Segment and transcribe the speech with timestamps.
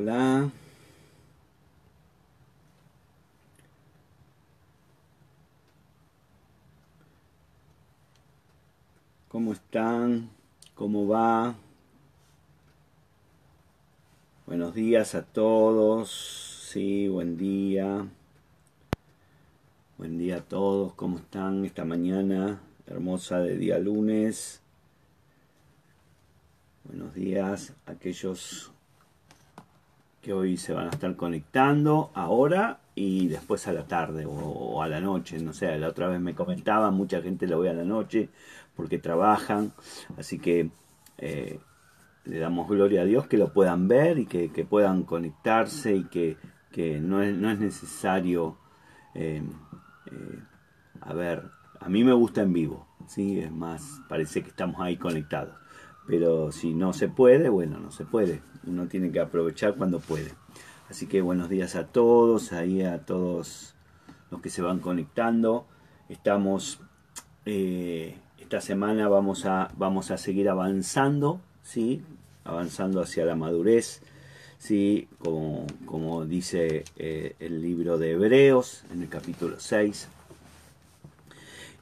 [0.00, 0.48] Hola.
[9.26, 10.30] ¿Cómo están?
[10.76, 11.56] ¿Cómo va?
[14.46, 16.12] Buenos días a todos.
[16.70, 18.06] Sí, buen día.
[19.96, 20.94] Buen día a todos.
[20.94, 24.60] ¿Cómo están esta mañana hermosa de día lunes?
[26.84, 28.70] Buenos días a aquellos
[30.28, 34.86] que hoy se van a estar conectando ahora y después a la tarde o, a
[34.86, 35.38] la noche.
[35.38, 38.28] No sé, la otra vez me comentaban, mucha gente lo ve a la noche
[38.76, 39.72] porque trabajan.
[40.18, 40.68] Así que
[41.16, 41.58] eh,
[42.26, 46.36] le damos gloria a Dios que lo puedan ver y que, puedan conectarse y que,
[47.00, 48.58] no, es, no, es, necesario.
[49.14, 49.42] Eh,
[50.12, 50.38] eh,
[51.00, 51.42] a ver,
[51.80, 53.40] a mí me gusta en vivo, ¿sí?
[53.40, 55.54] es más, parece que estamos ahí conectados.
[56.08, 58.40] Pero si no se puede, bueno, no se puede.
[58.66, 60.32] Uno tiene que aprovechar cuando puede.
[60.88, 63.74] Así que buenos días a todos, ahí a todos
[64.30, 65.66] los que se van conectando.
[66.08, 66.80] Estamos,
[67.44, 72.00] eh, esta semana vamos a, vamos a seguir avanzando, ¿sí?
[72.42, 74.00] Avanzando hacia la madurez,
[74.56, 75.08] ¿sí?
[75.18, 80.08] Como, como dice eh, el libro de Hebreos en el capítulo 6.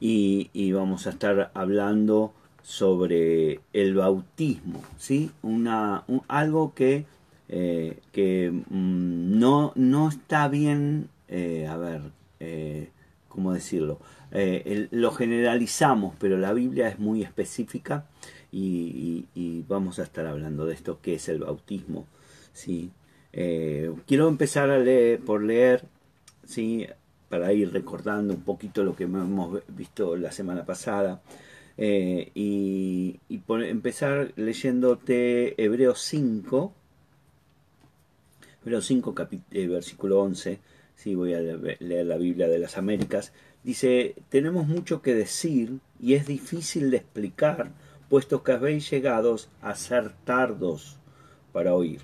[0.00, 2.34] Y, y vamos a estar hablando
[2.66, 5.30] sobre el bautismo, ¿sí?
[5.42, 7.04] Una, algo que,
[7.48, 12.02] eh, que mm, no, no, está bien, eh, a ver,
[12.40, 12.90] eh,
[13.28, 14.00] ¿cómo decirlo?
[14.90, 18.04] lo generalizamos, pero la Biblia es muy específica
[18.52, 19.24] y,
[19.66, 22.06] vamos a estar hablando de esto, qué es el bautismo,
[22.52, 22.90] ¿sí?
[23.32, 25.84] quiero empezar a leer, por leer,
[26.44, 26.86] ¿sí?
[27.30, 31.22] Para ir recordando un poquito lo que hemos visto la semana pasada.
[31.78, 36.72] Eh, y, por empezar leyéndote Hebreos 5,
[38.64, 39.14] Hebreos 5,
[39.50, 40.58] eh, versículo 11,
[40.94, 43.32] sí, voy a leer la Biblia de las Américas,
[43.62, 47.72] dice, tenemos mucho que decir y es difícil de explicar,
[48.08, 50.98] puesto que habéis llegado a ser tardos
[51.52, 52.00] para oír.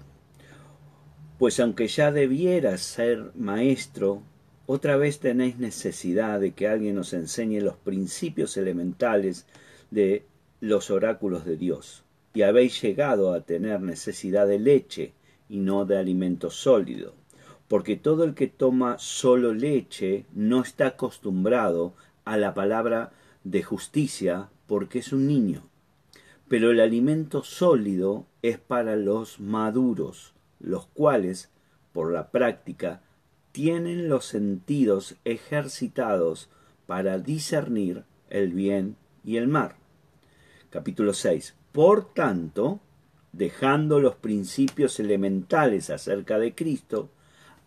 [1.39, 4.23] Pues aunque ya debieras ser maestro,
[4.67, 9.47] otra vez tenéis necesidad de que alguien os enseñe los principios elementales
[9.91, 10.25] de
[10.61, 15.13] los oráculos de Dios, y habéis llegado a tener necesidad de leche
[15.49, 17.15] y no de alimento sólido,
[17.69, 21.95] porque todo el que toma solo leche no está acostumbrado
[22.25, 23.13] a la palabra
[23.45, 25.63] de justicia porque es un niño.
[26.49, 31.51] Pero el alimento sólido es para los maduros, los cuales,
[31.93, 33.03] por la práctica,
[33.53, 36.49] tienen los sentidos ejercitados
[36.87, 39.75] para discernir el bien y el mal
[40.73, 41.55] capítulo 6.
[41.71, 42.81] Por tanto,
[43.33, 47.11] dejando los principios elementales acerca de Cristo,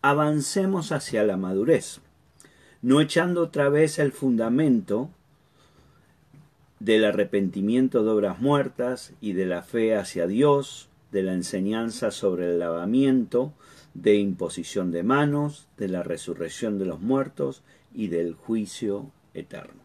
[0.01, 2.01] avancemos hacia la madurez,
[2.81, 5.09] no echando otra vez el fundamento
[6.79, 12.51] del arrepentimiento de obras muertas y de la fe hacia Dios, de la enseñanza sobre
[12.51, 13.53] el lavamiento,
[13.95, 17.63] de imposición de manos, de la resurrección de los muertos
[17.93, 19.81] y del juicio eterno.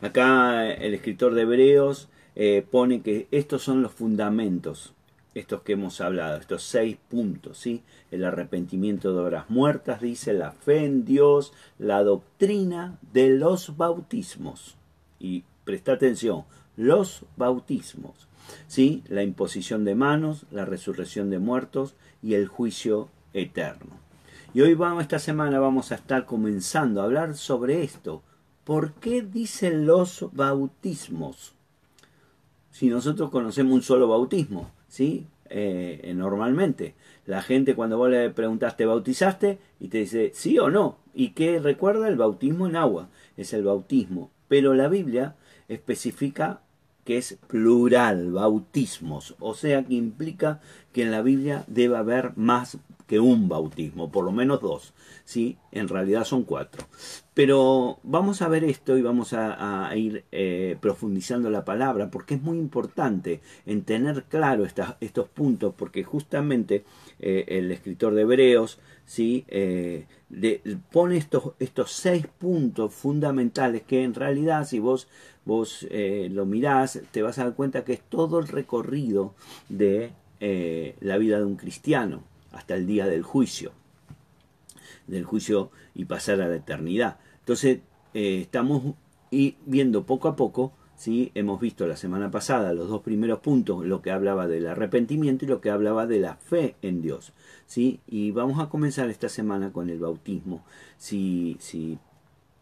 [0.00, 4.94] Acá el escritor de Hebreos eh, pone que estos son los fundamentos,
[5.34, 7.82] estos que hemos hablado, estos seis puntos, ¿sí?
[8.10, 14.76] El arrepentimiento de obras muertas, dice, la fe en Dios, la doctrina de los bautismos.
[15.18, 16.44] Y presta atención,
[16.76, 18.28] los bautismos,
[18.66, 19.02] ¿sí?
[19.08, 23.98] La imposición de manos, la resurrección de muertos y el juicio eterno.
[24.54, 28.22] Y hoy vamos, esta semana vamos a estar comenzando a hablar sobre esto.
[28.64, 31.56] ¿Por qué dicen los bautismos?
[32.76, 35.26] si nosotros conocemos un solo bautismo, ¿sí?
[35.48, 36.94] Eh, normalmente.
[37.24, 39.58] La gente cuando vos le preguntaste, bautizaste?
[39.80, 40.98] Y te dice sí o no.
[41.14, 42.06] ¿Y qué recuerda?
[42.06, 43.08] El bautismo en agua.
[43.38, 44.30] Es el bautismo.
[44.48, 45.36] Pero la Biblia
[45.68, 46.60] especifica
[47.06, 49.36] que es plural, bautismos.
[49.38, 50.60] O sea que implica
[50.96, 54.94] que en la Biblia debe haber más que un bautismo, por lo menos dos.
[55.26, 55.58] ¿sí?
[55.70, 56.86] En realidad son cuatro.
[57.34, 62.40] Pero vamos a ver esto y vamos a, ir eh, profundizando la palabra porque es
[62.40, 66.84] muy importante en tener claro estos puntos porque justamente
[67.18, 69.44] eh, el escritor de Hebreos ¿sí?
[69.48, 70.06] Eh,
[70.90, 75.08] pone estos, estos seis puntos fundamentales que en realidad si vos,
[75.44, 79.34] vos lo mirás te vas a dar cuenta que es todo el recorrido
[79.68, 80.10] de
[80.40, 82.22] la vida de un cristiano
[82.52, 83.72] hasta el día del juicio
[85.06, 87.18] del juicio y pasar a la eternidad.
[87.40, 87.80] Entonces,
[88.14, 88.94] eh, estamos
[89.30, 91.30] viendo poco a poco ¿sí?
[91.34, 95.48] Hemos visto la semana pasada los dos primeros puntos, lo que hablaba del arrepentimiento y
[95.48, 97.32] lo que hablaba de la fe en Dios.
[97.66, 98.00] ¿sí?
[98.06, 100.64] Y vamos a comenzar esta semana con el bautismo.
[100.96, 101.98] Si, si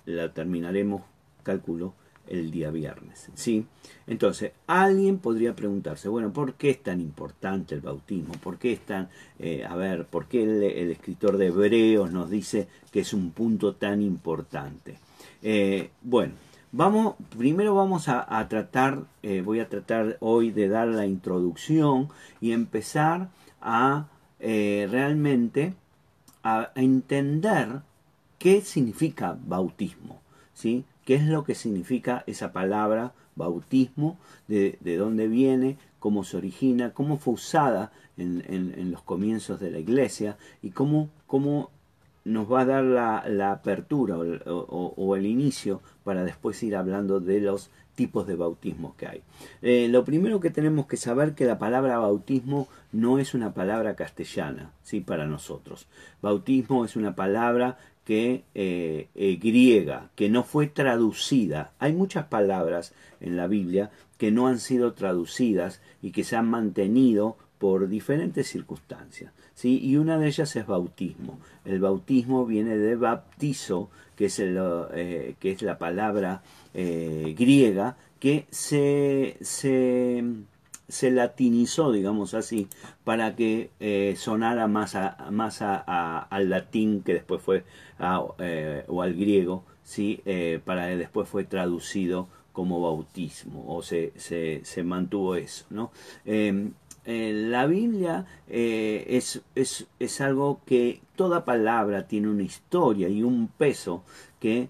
[0.05, 1.03] la terminaremos,
[1.43, 1.95] calculo,
[2.29, 3.31] el día viernes.
[3.35, 3.67] ¿sí?
[4.07, 8.35] Entonces, alguien podría preguntarse, bueno, ¿por qué es tan importante el bautismo?
[8.35, 12.69] ¿Por qué es tan, eh, a ver, por qué el, escritor de Hebreos nos dice
[12.91, 14.99] que es un punto tan importante?
[15.43, 16.35] Eh, bueno,
[16.73, 22.09] vamos, primero vamos a, tratar, eh, voy a tratar hoy de dar la introducción
[22.41, 23.29] y empezar
[23.61, 24.09] a
[24.41, 25.73] realmente
[26.43, 27.81] a entender
[28.39, 30.21] qué significa bautismo,
[30.53, 30.85] ¿sí?
[31.05, 34.19] Qué es lo que significa esa palabra bautismo,
[34.49, 40.37] de, dónde viene, cómo se origina, cómo fue usada en, los comienzos de la iglesia
[40.63, 41.71] y cómo, cómo
[42.25, 47.71] nos va a dar la, apertura o, el inicio para después ir hablando de los
[47.95, 49.23] tipos de bautismo que hay.
[49.63, 53.95] Eh, lo primero que tenemos que saber que la palabra bautismo no es una palabra
[53.95, 55.01] castellana, ¿sí?
[55.01, 55.87] Para nosotros.
[56.21, 61.73] Bautismo es una palabra que eh, eh, griega, que no fue traducida.
[61.79, 66.49] Hay muchas palabras en la Biblia que no han sido traducidas y que se han
[66.49, 69.33] mantenido por diferentes circunstancias.
[69.55, 69.81] ¿sí?
[69.83, 71.39] Y una de ellas es bautismo.
[71.65, 76.43] El bautismo viene de baptizo, que es, eh, que es la palabra
[76.75, 79.37] griega, que se
[80.89, 82.69] se latinizó, digamos así,
[83.05, 87.65] para que eh, sonara más, a, más al latín que después fue,
[88.39, 90.21] eh, o al griego, ¿sí?
[90.25, 95.65] Eh, para que después fue traducido como bautismo, o se, se, se mantuvo eso.
[95.71, 95.91] ¿no?
[96.25, 96.73] Em,
[97.05, 104.05] la Biblia es, es, es algo que toda palabra tiene una historia y un peso
[104.39, 104.69] que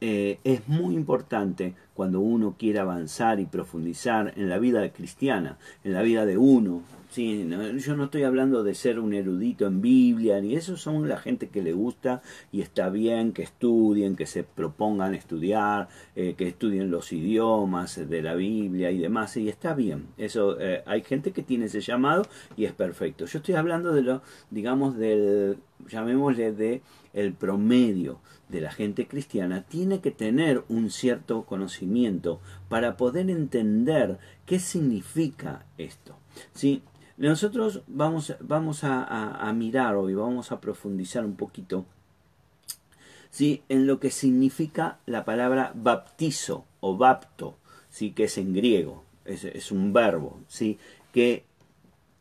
[0.00, 6.02] es muy importante cuando uno quiere avanzar y profundizar en la vida cristiana, en la
[6.02, 6.82] vida de uno.
[7.08, 7.48] Sí,
[7.78, 11.48] yo no estoy hablando de ser un erudito en Biblia, ni eso son la gente
[11.48, 12.20] que le gusta
[12.52, 18.20] y está bien que estudien, que se propongan estudiar, eh, que estudien los idiomas de
[18.20, 20.08] la Biblia y demás, y está bien.
[20.18, 22.26] Eso eh, hay gente que tiene ese llamado
[22.56, 23.24] y es perfecto.
[23.24, 25.56] Yo estoy hablando de lo, digamos, del,
[25.88, 26.82] llamémosle de
[27.14, 34.18] el promedio de la gente cristiana tiene que tener un cierto conocimiento para poder entender
[34.44, 36.16] qué significa esto.
[36.54, 36.82] ¿sí?
[37.16, 41.86] Nosotros vamos, vamos a, mirar hoy, vamos a profundizar un poquito
[43.30, 43.62] ¿sí?
[43.68, 47.56] en lo que significa la palabra baptizo o bapto,
[47.90, 48.12] ¿sí?
[48.12, 50.78] que es en griego, es, un verbo, ¿sí?
[51.12, 51.44] que,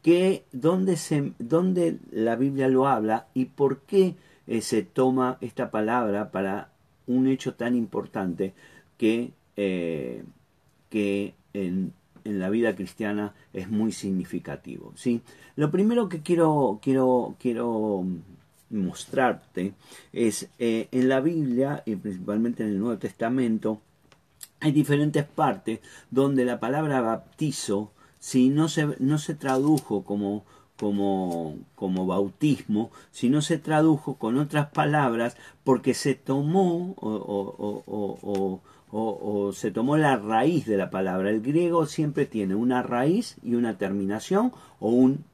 [0.01, 4.15] que donde, se, donde la Biblia lo habla y por qué
[4.47, 6.69] eh, se toma esta palabra para
[7.07, 8.53] un hecho tan importante
[8.97, 10.23] que, eh,
[10.89, 11.93] que en,
[12.23, 14.93] en, la vida cristiana es muy significativo.
[14.95, 15.21] ¿sí?
[15.55, 18.05] Lo primero que quiero, quiero, quiero
[18.69, 19.73] mostrarte
[20.13, 23.79] es eh, en la Biblia y principalmente en el Nuevo Testamento
[24.59, 30.43] hay diferentes partes donde la palabra baptizo si no se, no se tradujo como
[30.77, 39.71] como, como bautismo, sino se tradujo con otras palabras porque se tomó o, o, se
[39.71, 41.29] tomó la raíz de la palabra.
[41.29, 45.25] El griego siempre tiene una raíz y una terminación o un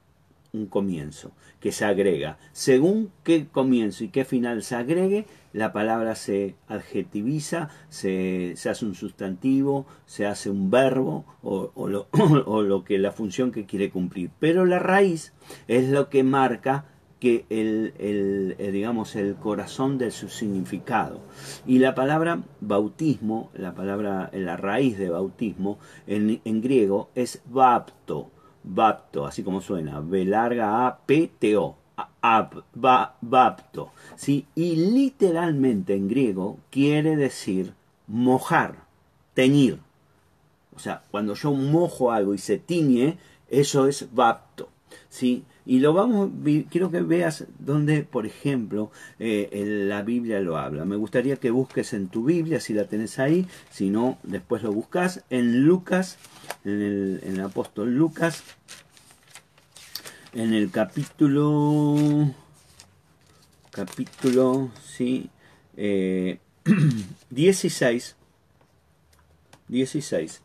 [0.52, 2.38] un comienzo que se agrega.
[2.52, 8.84] Según qué comienzo y qué final se agregue, la palabra se adjetiviza, se, se hace
[8.84, 12.08] un sustantivo, se hace un verbo o, lo,
[12.46, 14.30] o, lo, que la función que quiere cumplir.
[14.38, 15.32] Pero la raíz
[15.68, 16.86] es lo que marca
[17.20, 21.20] que el, el, eh, digamos el corazón de su significado
[21.64, 25.78] y la palabra bautismo la palabra la raíz de bautismo
[26.08, 28.32] en, en griego es bapto
[28.64, 31.76] bapto, así como suena, B larga A, P, T, O,
[33.20, 34.46] bapto, ¿sí?
[34.54, 37.74] Y literalmente en griego quiere decir
[38.06, 38.84] mojar,
[39.34, 39.78] teñir.
[40.74, 43.18] O sea, cuando yo mojo algo y se tiñe,
[43.48, 44.68] eso es bapto,
[45.08, 45.44] ¿sí?
[45.64, 46.30] Y lo vamos,
[46.70, 48.90] quiero que veas donde, por ejemplo,
[49.20, 50.84] eh, la Biblia lo habla.
[50.84, 54.72] Me gustaría que busques en tu Biblia, si la tenés ahí, si no, después lo
[54.72, 56.18] buscas, en Lucas,
[56.64, 58.42] en el, apóstol Lucas,
[60.34, 62.30] en el capítulo,
[63.70, 65.28] capítulo, sí,
[67.30, 68.16] 16,
[69.68, 70.42] 16,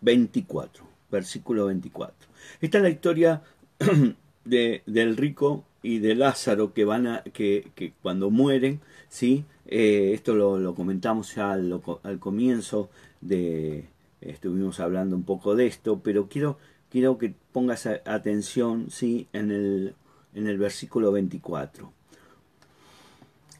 [0.00, 2.14] 24, versículo 24.
[2.60, 3.42] Esta es la historia
[4.44, 9.44] de, del rico y de Lázaro que van a, que, que cuando mueren, ¿sí?
[9.66, 11.80] Eh, esto lo, comentamos ya al,
[12.20, 12.90] comienzo
[13.20, 13.86] de,
[14.20, 16.58] estuvimos hablando un poco de esto, pero quiero,
[16.92, 19.26] quiero que pongas atención, ¿sí?
[19.32, 19.94] En el,
[20.34, 21.90] en el versículo 24.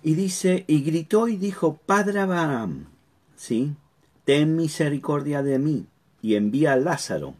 [0.02, 2.88] Y dice, y gritó y dijo, Padre Abraham,
[3.34, 3.72] ¿sí?
[4.26, 5.86] Ten misericordia de mí
[6.20, 7.34] y envía a Lázaro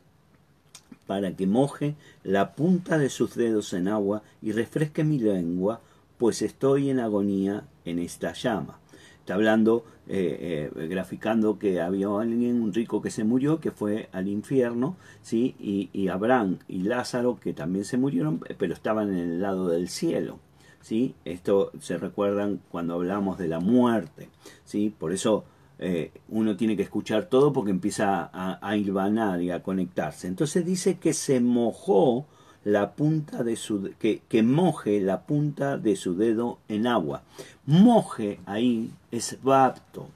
[1.07, 1.95] para que moje
[2.25, 5.83] la punta de sus dedos en agua y refresque mi lengua,
[6.17, 8.79] pues estoy en agonía en esta llama.
[9.23, 14.09] Está hablando, eh, eh, graficando que había alguien, un rico que se murió, que fue
[14.11, 15.55] al infierno, ¿sí?
[15.61, 19.89] Y, y, Abraham y Lázaro, que también se murieron, pero estaban en el lado del
[19.89, 20.41] cielo.
[20.81, 21.15] ¿sí?
[21.25, 24.29] Esto se recuerdan cuando hablamos de la muerte.
[24.65, 24.93] ¿sí?
[24.99, 25.45] Por eso
[25.79, 30.27] eh, uno tiene que escuchar todo porque empieza a, a y a conectarse.
[30.27, 32.27] Entonces dice que se mojó
[32.65, 37.23] la punta de su que, que moje la punta de su dedo en agua.
[37.67, 40.09] Moje ahí es bapto,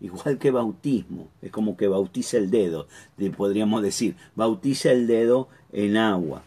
[0.00, 2.86] igual que bautismo, es como que bautiza el dedo,
[3.36, 6.42] podríamos decir, bautiza el dedo en agua.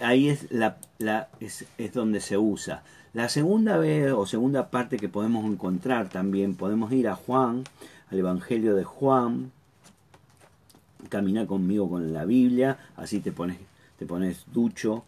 [0.00, 2.82] ahí es, la, la, es, es donde se usa.
[3.12, 7.64] La segunda vez o segunda parte que podemos encontrar también, podemos ir a Juan,
[8.10, 9.52] al Evangelio de Juan,
[11.08, 13.56] camina conmigo con la Biblia, así te pones,
[13.98, 15.04] te pones ducho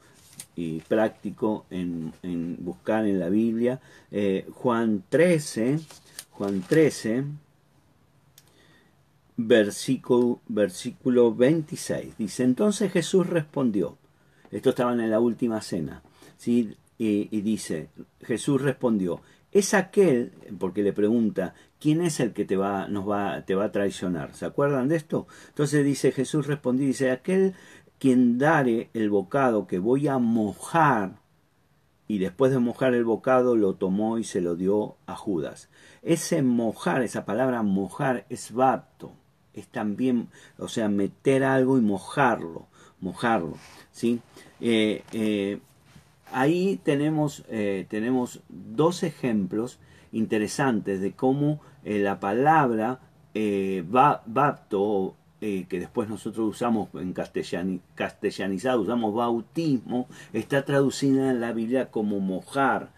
[0.56, 2.12] y práctico en,
[2.60, 3.80] buscar en la Biblia.
[4.10, 5.78] Eh, Juan 13,
[6.30, 7.24] Juan 13,
[9.36, 12.18] versículo, versículo 26.
[12.18, 13.96] Dice, entonces Jesús respondió,
[14.50, 16.02] esto estaba en la última cena,
[16.36, 16.76] ¿sí?
[16.98, 17.90] y, dice,
[18.22, 19.20] Jesús respondió,
[19.52, 23.66] es aquel, porque le pregunta, ¿quién es el que te va, nos va, te va
[23.66, 24.34] a traicionar?
[24.34, 25.26] ¿Se acuerdan de esto?
[25.48, 27.54] Entonces dice, Jesús respondió, dice, aquel
[27.98, 31.20] quien dare el bocado que voy a mojar,
[32.06, 35.68] y después de mojar el bocado lo tomó y se lo dio a Judas.
[36.02, 39.12] Ese mojar, esa palabra mojar es bapto,
[39.52, 40.28] es también,
[40.58, 42.66] o sea, meter algo y mojarlo,
[43.00, 43.56] mojarlo,
[43.92, 44.20] ¿sí?
[44.60, 45.60] Eh, eh,
[46.32, 49.78] ahí tenemos, eh, tenemos dos ejemplos
[50.10, 53.00] interesantes de cómo la palabra
[55.40, 62.20] eh, que después nosotros usamos en castellanizado, usamos bautismo, está traducida en la Biblia como
[62.20, 62.90] mojar,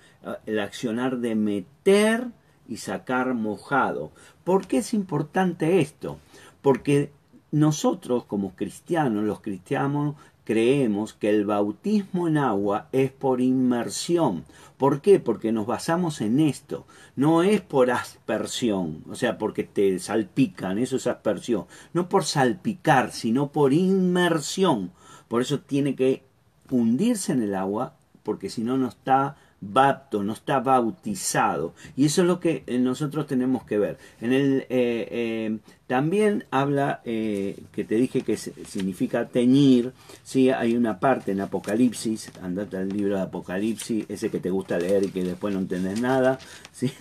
[0.46, 2.28] el accionar de meter
[2.68, 4.12] y sacar mojado.
[4.44, 6.18] ¿Por qué es importante esto?
[6.62, 7.10] Porque
[7.52, 10.14] nosotros como cristianos, los cristianos
[10.50, 14.44] creemos que el bautismo en agua es por inmersión.
[14.78, 15.20] ¿Por qué?
[15.20, 16.88] Porque nos basamos en esto.
[17.14, 21.66] No es por aspersión, o sea, porque te salpican, eso es aspersión.
[21.92, 24.90] No por salpicar, sino por inmersión.
[25.28, 26.24] Por eso tiene que
[26.68, 31.74] hundirse en el agua, porque si no, no está bapto, no está bautizado.
[31.96, 33.98] Y eso es lo que eh, nosotros tenemos que ver.
[34.20, 40.50] En el, eh, eh, también habla, que te dije que significa teñir, ¿sí?
[40.50, 45.04] hay una parte en Apocalipsis, andate al libro de Apocalipsis, ese que te gusta leer
[45.04, 46.38] y que después no entendés nada,
[46.72, 46.92] ¿sí?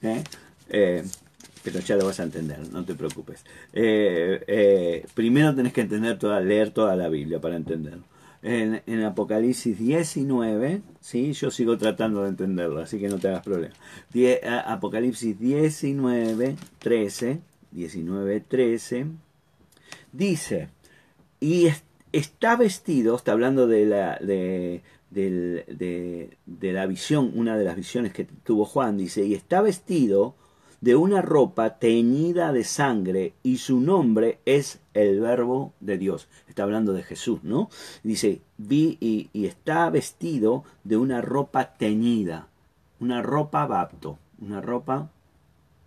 [0.00, 3.44] pero ya lo vas a entender, no te preocupes.
[5.14, 8.15] primero tenés que entender toda, leer toda la Biblia para entenderlo
[8.46, 11.32] en, Apocalipsis 19, ¿sí?
[11.32, 13.74] yo sigo tratando de entenderlo, así que no te hagas problema.
[14.66, 17.40] Apocalipsis 19, 13,
[17.72, 19.06] 19, 13,
[20.12, 20.68] dice,
[21.40, 21.68] y
[22.12, 24.82] está vestido, está hablando de la, de,
[26.60, 30.36] la visión, una de las visiones que tuvo Juan, dice, y está vestido
[30.80, 36.28] de una ropa teñida de sangre y su nombre es el verbo de Dios.
[36.48, 37.68] Está hablando de Jesús, ¿no?
[38.02, 42.48] Dice, vi y, está vestido de una ropa teñida,
[42.98, 45.10] una ropa bapto, una ropa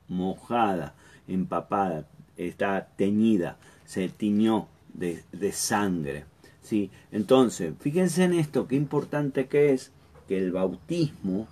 [0.08, 0.94] mojada,
[1.28, 6.26] empapada, está teñida, se tiñó de, de sangre.
[6.62, 6.92] ¿sí?
[7.12, 9.92] Entonces, fíjense en esto, qué importante que es
[10.28, 11.48] que el bautismo,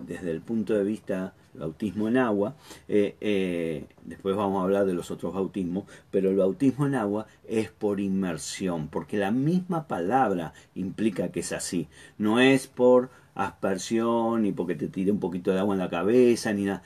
[0.00, 2.56] desde el punto de vista bautismo en agua,
[2.88, 7.26] eh, eh, después vamos a hablar de los otros bautismos, pero el bautismo en agua
[7.46, 14.42] es por inmersión, porque la misma palabra implica que es así, no es por aspersión,
[14.42, 16.82] ni porque te tire un poquito de agua en la cabeza, ni nada.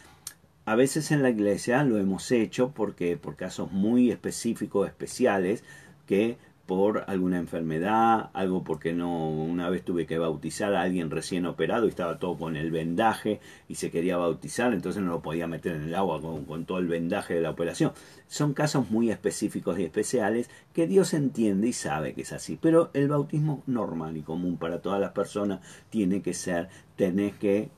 [0.64, 5.64] A veces en la iglesia lo hemos hecho porque por casos muy específicos, especiales,
[6.06, 6.36] que
[6.76, 11.84] por alguna enfermedad, algo porque no una vez tuve que bautizar a alguien recién operado
[11.84, 15.76] y estaba todo con el vendaje y se quería bautizar, entonces no lo podía meter
[15.76, 17.92] en el agua con, con todo el vendaje de la operación.
[18.26, 22.90] Son casos muy específicos y especiales que Dios entiende y sabe que es así, pero
[22.94, 25.60] el bautismo normal y común para todas las personas
[25.90, 27.68] tiene que ser, tenés que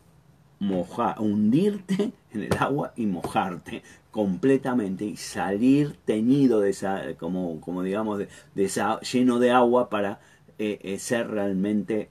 [0.58, 7.82] mojar, hundirte en el agua y mojarte completamente y salir teñido de esa, como, como
[7.82, 10.20] digamos, de, esa, lleno de agua para
[10.58, 12.10] eh, eh, ser realmente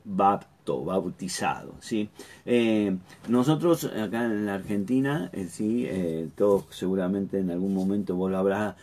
[0.65, 1.75] bautizado.
[1.79, 2.09] ¿sí?
[2.45, 5.87] Eh, nosotros acá en la Argentina, ¿sí?
[6.35, 8.75] todos seguramente en algún momento vos lo habrás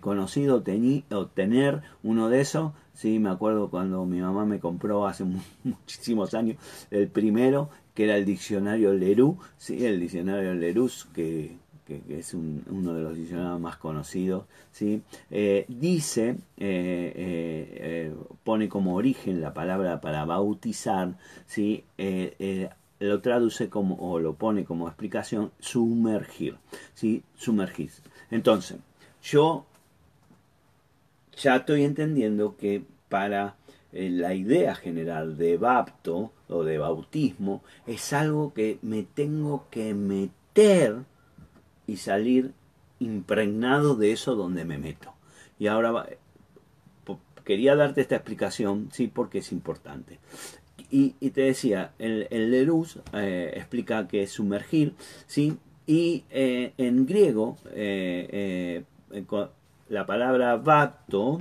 [0.00, 0.62] conocido
[1.10, 2.72] o tener uno de esos.
[2.92, 5.24] Sí, me acuerdo cuando mi mamá me compró hace
[5.64, 6.56] muchísimos años
[6.90, 9.84] el primero que era el diccionario Leroux, ¿sí?
[9.84, 11.56] el diccionario Leroux, que,
[11.88, 15.02] que, es uno de los diccionarios más conocidos, ¿sí?
[15.30, 18.14] Eh, dice, eh, eh,
[18.44, 21.14] pone como origen la palabra para bautizar,
[21.46, 21.84] ¿sí?
[23.00, 26.56] lo traduce como, o lo pone como explicación, sumergir,
[26.94, 27.22] ¿sí?
[27.36, 27.90] sumergir.
[28.30, 28.78] Entonces,
[29.22, 29.64] yo
[31.36, 33.54] ya estoy entendiendo que para
[33.92, 41.04] la idea general de bapto o de bautismo es algo que me tengo que meter
[41.88, 42.52] y salir
[43.00, 45.12] impregnado de eso donde me meto.
[45.58, 46.06] Y ahora
[47.44, 50.18] quería darte esta explicación, sí, porque es importante.
[50.90, 54.94] Y, te decía, el, el Lerus eh, explica que es sumergir,
[55.26, 58.84] sí, y eh, en griego eh,
[59.88, 61.40] la palabra bapto,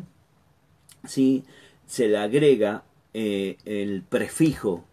[1.06, 1.44] sí,
[1.86, 4.86] se le agrega el prefijo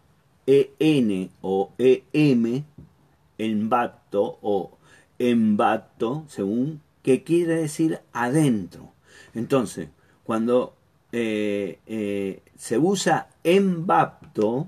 [0.45, 2.63] en o em
[3.37, 4.74] en bapto o
[5.19, 8.91] en bapto, según que quiere decir adentro.
[9.33, 9.89] Entonces,
[10.23, 10.75] cuando
[11.11, 14.67] eh, eh, se usa en bapto,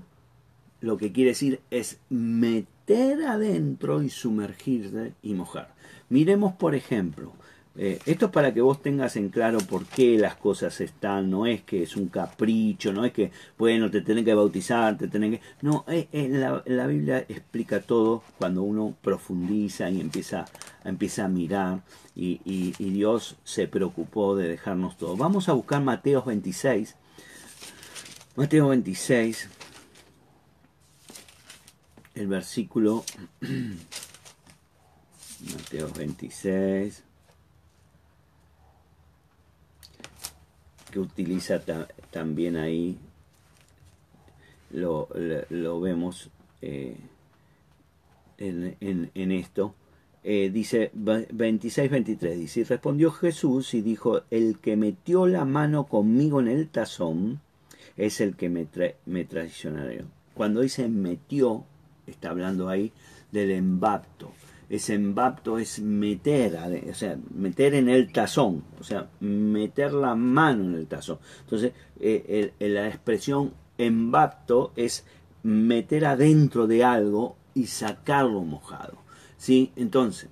[0.80, 5.74] lo que quiere decir es meter adentro y sumergirse y mojar.
[6.08, 7.32] Miremos, por ejemplo,
[7.80, 11.46] eh, esto es para que vos tengas en claro por qué las cosas están, no
[11.46, 15.38] es que es un capricho, no es que, bueno, te tenés que bautizar, te tenés
[15.38, 15.46] que...
[15.62, 20.46] No, eh, eh, la, Biblia explica todo cuando uno profundiza y empieza,
[20.84, 21.82] empieza a mirar
[22.16, 25.16] y, y, Dios se preocupó de dejarnos todo.
[25.16, 26.96] Vamos a buscar Mateo 26.
[28.34, 29.48] Mateo 26,
[32.16, 33.04] el versículo...
[35.40, 37.04] Mateo 26.
[40.90, 41.60] Que utiliza
[42.10, 42.98] también ahí,
[44.70, 45.08] lo,
[45.80, 46.30] vemos
[46.62, 46.96] eh,
[48.38, 49.74] en, esto.
[50.24, 56.40] Eh, dice 26-23, dice, y respondió Jesús y dijo, el que metió la mano conmigo
[56.40, 57.40] en el tazón
[57.96, 58.66] es el que me,
[59.06, 60.04] me traicionará.
[60.34, 61.64] Cuando dice metió,
[62.06, 62.92] está hablando ahí
[63.32, 64.32] del embapto
[64.70, 66.58] ese embapto es meter,
[66.90, 71.18] o sea, meter en el tazón, o sea, meter la mano en el tazón.
[71.40, 75.04] Entonces, eh, la expresión embapto es
[75.42, 78.98] meter adentro de algo y sacarlo mojado.
[79.36, 79.72] ¿sí?
[79.76, 80.28] Entonces,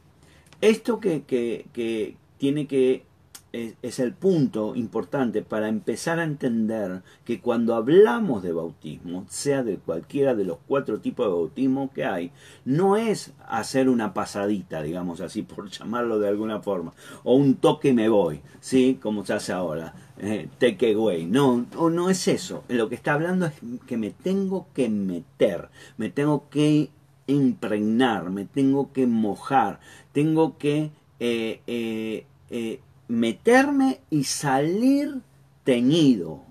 [0.61, 3.05] esto que, que, que tiene que
[3.53, 9.79] es, el punto importante para empezar a entender que cuando hablamos de bautismo, sea de
[9.79, 12.33] cualquiera de los cuatro tipos de bautismo que hay,
[12.65, 16.93] no es hacer una pasadita, digamos así, por llamarlo de alguna forma,
[17.25, 18.99] o un toque y me voy, ¿sí?
[19.01, 21.27] Como se hace ahora, eh, take away.
[21.27, 22.65] No, no es eso.
[22.69, 23.55] Lo que está hablando es
[23.87, 26.91] que me tengo que meter, me tengo que
[27.27, 29.81] impregnar, me tengo que mojar,
[30.13, 35.21] tengo que eh, eh, eh meterme y salir
[35.65, 36.43] teñido,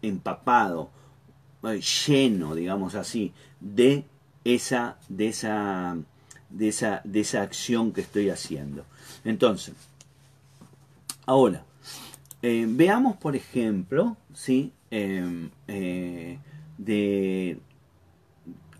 [0.00, 0.90] empapado,
[1.64, 4.04] eh, lleno, digamos así, de
[4.44, 5.96] esa, de esa,
[6.50, 8.84] de esa, de esa acción que estoy haciendo.
[9.24, 9.74] Entonces,
[11.26, 11.64] ahora,
[12.42, 14.72] eh, veamos por ejemplo, ¿sí?
[14.90, 16.38] Em, eh,
[16.76, 17.58] de,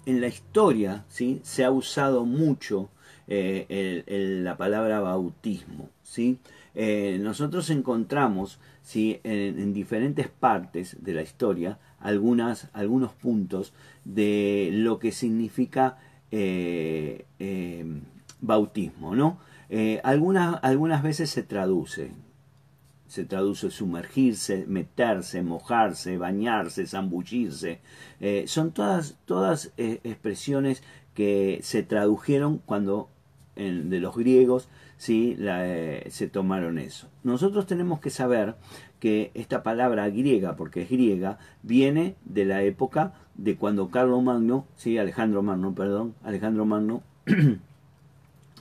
[0.05, 1.41] en la historia ¿sí?
[1.45, 2.91] se ha usado mucho
[3.29, 5.89] la palabra bautismo.
[6.03, 6.39] ¿sí?
[6.75, 9.21] Eh, nosotros encontramos ¿sí?
[9.25, 15.99] En, diferentes partes de la historia algunas, algunos puntos de lo que significa
[16.31, 17.85] eh, eh,
[18.41, 19.15] bautismo.
[19.15, 19.39] ¿no?
[20.03, 22.11] algunas, algunas veces se traduce,
[23.07, 27.81] se traduce sumergirse, meterse, mojarse, bañarse, zambullirse.
[28.47, 30.83] son todas, todas expresiones
[31.15, 33.09] que se tradujeron cuando
[33.57, 34.69] de los griegos
[35.03, 35.37] ¿sí?
[35.39, 37.09] Eh, se tomaron eso.
[37.25, 38.55] Nosotros tenemos que saber
[39.01, 44.65] que esta palabra griega, porque es griega, viene de la época de cuando Carlos Magno,
[44.77, 44.99] ¿sí?
[44.99, 47.03] Alejandro Magno, perdón, Alejandro Magno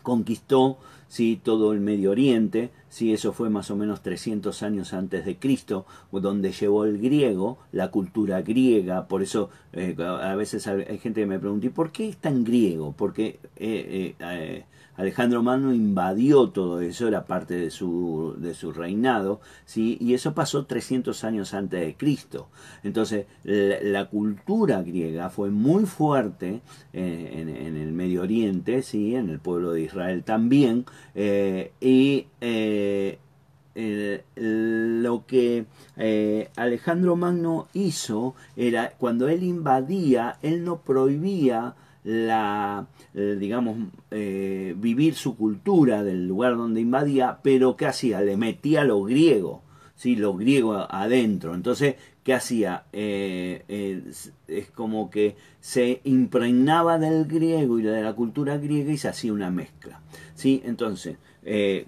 [0.01, 1.39] conquistó ¿sí?
[1.43, 3.13] todo el Medio Oriente, ¿sí?
[3.13, 7.91] eso fue más o menos 300 años antes de Cristo, donde llevó el griego, la
[7.91, 12.09] cultura griega, por eso eh, a veces hay gente que me pregunta, ¿y por qué
[12.09, 12.95] es tan griego?
[12.97, 14.65] Porque eh, eh,
[14.97, 19.97] Alejandro Magno invadió todo eso, era parte de su, de su reinado, ¿sí?
[19.99, 22.49] y eso pasó 300 años antes de Cristo.
[22.83, 29.15] Entonces, la, cultura griega fue muy fuerte eh, en, el Medio Oriente, ¿sí?
[29.15, 33.19] en el pueblo de Israel también, eh, y eh,
[34.35, 35.65] lo que
[36.57, 43.77] Alejandro Magno hizo era, cuando él invadía, él no prohibía la, eh, digamos,
[44.09, 48.21] eh, vivir su cultura del lugar donde invadía, pero ¿qué hacía?
[48.21, 49.61] Le metía lo griego,
[49.95, 50.15] ¿sí?
[50.15, 51.53] lo griego adentro.
[51.53, 52.85] Entonces, ¿qué hacía?
[52.91, 54.03] Eh,
[54.47, 59.33] es como que se impregnaba del griego y de la cultura griega y se hacía
[59.33, 60.01] una mezcla.
[60.33, 60.61] ¿sí?
[60.65, 61.17] Entonces,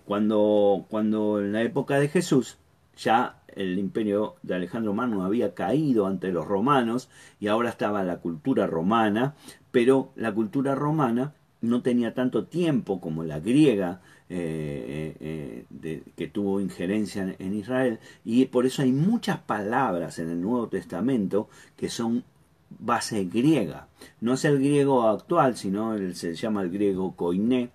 [0.06, 2.58] cuando, cuando en la época de Jesús,
[2.96, 8.18] ya el imperio de Alejandro Magno había caído ante los romanos y ahora estaba la
[8.18, 9.36] cultura romana,
[9.74, 16.28] pero la cultura romana no tenía tanto tiempo como la griega eh, eh, eh, que
[16.28, 21.90] tuvo injerencia en Israel y por eso hay muchas palabras en el Nuevo Testamento que
[21.90, 22.24] son
[22.70, 23.88] base griega.
[24.22, 27.72] No es el griego actual, sino se llama el griego koiné,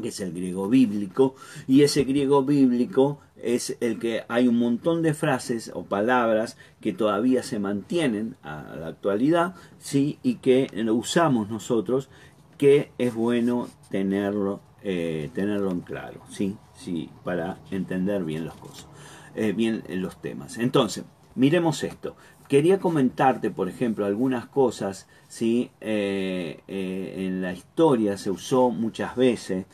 [0.00, 1.34] que es el griego bíblico,
[1.66, 6.92] y ese griego bíblico es el que hay un montón de frases o palabras que
[6.92, 12.08] todavía se mantienen a la actualidad, sí, y que usamos nosotros,
[12.56, 18.86] que es bueno tenerlo, eh, tenerlo en claro, sí, sí, para entender bien las cosas,
[19.34, 20.58] eh, bien los temas.
[20.58, 22.16] Entonces, miremos esto.
[22.48, 25.70] Quería comentarte, por ejemplo, algunas cosas, ¿sí?
[25.80, 29.64] Eh, en la historia se usó muchas veces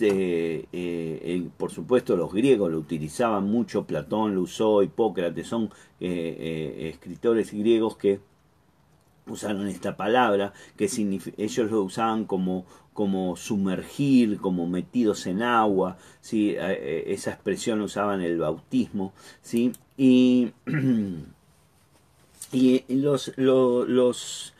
[0.00, 5.64] eh, por supuesto los griegos lo utilizaban mucho, Platón lo usó, Hipócrates, son
[6.00, 6.36] eh,
[6.80, 8.20] eh, escritores griegos que
[9.26, 10.88] usaron esta palabra, que
[11.36, 16.56] ellos lo usaban como, como sumergir, como metidos en agua, ¿sí?
[16.58, 19.72] esa expresión usaban el bautismo, ¿sí?
[19.96, 20.52] y,
[22.52, 24.51] y los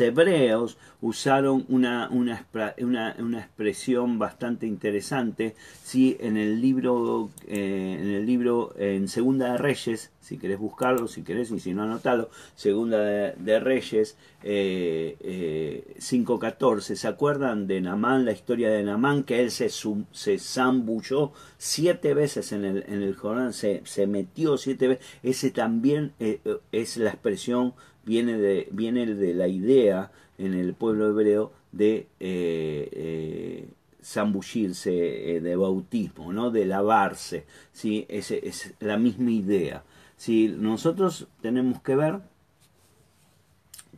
[0.00, 2.44] hebreos usaron una, una,
[2.78, 6.16] una, expresión bastante interesante ¿sí?
[6.20, 11.22] en el libro eh, en el libro en Segunda de Reyes si querés buscarlo si
[11.22, 18.26] querés y si no anotalo Segunda de, Reyes eh, eh, 5.14 ¿se acuerdan de Namán
[18.26, 23.16] la historia de Namán que él se, se zambulló siete veces en el, en el
[23.16, 26.40] Jordán se, se metió siete veces ese también eh,
[26.72, 27.72] es la expresión
[28.10, 33.68] viene de, viene de la idea en el pueblo hebreo de eh, eh,
[34.02, 36.50] zambullirse, eh, de bautismo, ¿no?
[36.50, 37.46] de lavarse.
[37.72, 38.06] ¿sí?
[38.08, 39.84] Es, es la misma idea.
[40.16, 42.18] Si nosotros tenemos que ver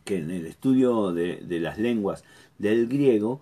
[0.03, 2.23] que en el estudio de, de las lenguas
[2.59, 3.41] del griego,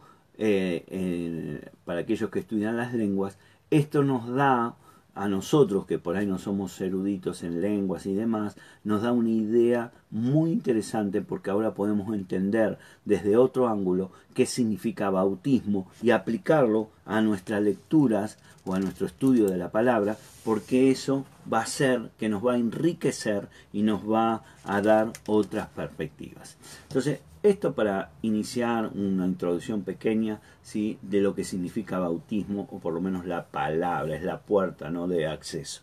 [1.84, 3.38] para aquellos que estudian las lenguas,
[3.70, 4.78] esto nos da
[5.14, 9.30] a nosotros, que por ahí no somos eruditos en lenguas y demás, nos da una
[9.30, 16.90] idea muy interesante porque ahora podemos entender desde otro ángulo qué significa bautismo y aplicarlo
[17.06, 22.12] a nuestras lecturas o a nuestro estudio de la palabra, porque eso va a ser
[22.18, 26.58] que nos va a enriquecer y nos va a dar otras perspectivas.
[26.88, 30.98] Entonces, esto para iniciar una introducción pequeña ¿sí?
[31.02, 35.08] de lo que significa bautismo, o por lo menos la palabra, es la puerta ¿no?
[35.08, 35.82] de acceso.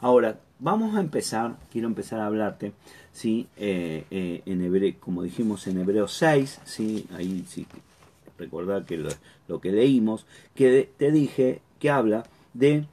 [0.00, 2.72] Ahora, vamos a empezar, quiero empezar a hablarte,
[3.12, 3.48] ¿sí?
[3.56, 7.06] Eh, eh, en hebreo, como dijimos en Hebreo 6, ¿sí?
[7.16, 7.66] ahí sí,
[8.38, 8.96] recordar que
[9.48, 12.86] lo, que leímos, que te dije que habla de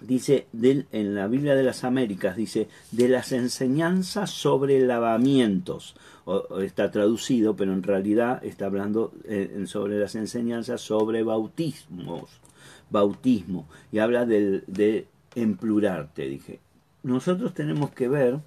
[0.00, 5.96] dice en la Biblia de las Américas, dice de las enseñanzas sobre lavamientos.
[6.60, 12.30] Está traducido, pero en realidad está hablando eh, sobre las enseñanzas sobre bautismos,
[12.90, 15.56] bautismo, y habla del, de en
[16.14, 16.60] te dije.
[17.02, 18.40] Nosotros tenemos que ver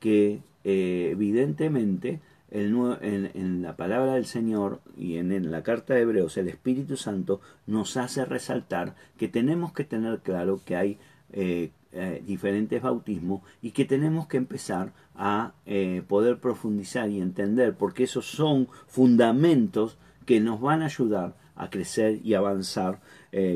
[0.00, 2.20] que eh, evidentemente
[2.50, 7.96] en, la palabra del Señor y en, la carta de Hebreos, el Espíritu Santo nos
[7.96, 10.98] hace resaltar que tenemos que tener claro que hay
[11.32, 17.74] eh, eh, diferentes bautismos y que tenemos que empezar a eh, poder profundizar y entender,
[17.74, 23.00] porque esos son fundamentos que nos van a ayudar a crecer y avanzar,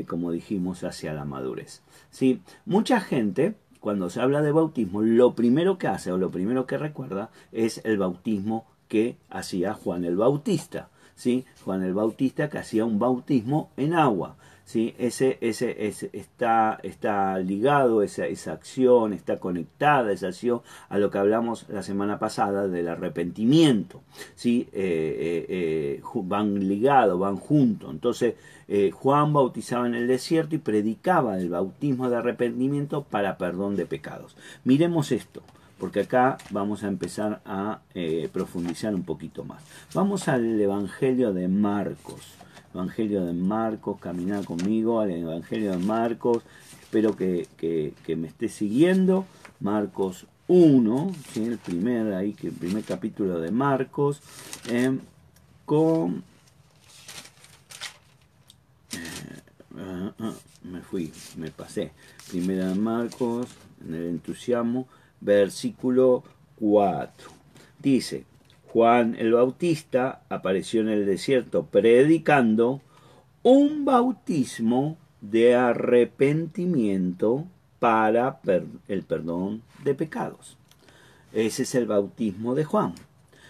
[0.07, 1.81] como dijimos, hacia la madurez.
[2.09, 2.41] ¿Sí?
[2.65, 6.77] Mucha gente cuando se habla de bautismo, lo primero que hace o lo primero que
[6.77, 10.89] recuerda es el bautismo que hacía Juan el Bautista.
[11.15, 11.45] ¿sí?
[11.65, 14.37] Juan el Bautista que hacía un bautismo en agua.
[14.65, 14.95] ¿Sí?
[14.97, 21.11] Ese, ese, ese está, está ligado, esa, esa acción, está conectada esa acción a lo
[21.11, 24.01] que hablamos la semana pasada del arrepentimiento.
[24.35, 24.67] ¿sí?
[24.73, 27.91] Eh, eh, eh, van ligados, van juntos.
[27.91, 28.35] Entonces,
[28.93, 34.37] Juan bautizaba en el desierto y predicaba el bautismo de arrepentimiento para perdón de pecados.
[34.63, 35.41] Miremos esto
[35.77, 37.81] porque acá vamos a empezar a
[38.31, 39.61] profundizar un poquito más.
[39.93, 42.37] Vamos al Evangelio de Marcos.
[42.73, 46.43] Evangelio de Marcos, caminar conmigo al Evangelio de Marcos,
[46.81, 49.25] espero que, me esté siguiendo,
[49.59, 54.21] Marcos 1, el primer ahí el primer capítulo de Marcos,
[54.69, 54.99] em,
[55.65, 56.23] con
[58.93, 59.41] eh,
[59.77, 61.91] ah, ah, me fui, me pasé,
[62.29, 63.47] primera de Marcos,
[63.85, 64.87] en el entusiasmo,
[65.19, 66.23] versículo
[66.59, 67.29] 4.
[67.79, 68.25] Dice,
[68.71, 72.79] Juan el Bautista apareció en el desierto predicando
[73.43, 77.47] un bautismo de arrepentimiento
[77.79, 78.39] para
[78.87, 80.57] el perdón de pecados.
[81.33, 82.93] Ese es el bautismo de Juan.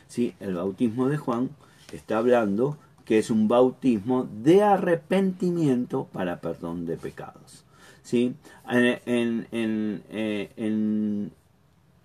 [0.08, 0.34] ¿sí?
[0.40, 1.52] El bautismo de Juan
[1.92, 7.64] está hablando que es un bautismo de arrepentimiento para perdón de pecados.
[8.02, 8.34] ¿sí?
[8.68, 11.32] en, en,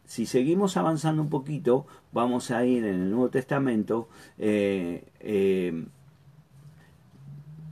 [0.06, 5.84] si seguimos avanzando un poquito, vamos a ir en el Nuevo Testamento, eh, eh,